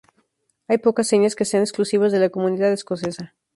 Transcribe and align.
Hay 0.67 0.79
pocas 0.79 1.07
señas 1.11 1.35
que 1.35 1.45
sean 1.45 1.61
exclusivas 1.61 2.11
de 2.11 2.17
la 2.17 2.31
comunidad 2.31 2.71
escocesa. 2.71 3.35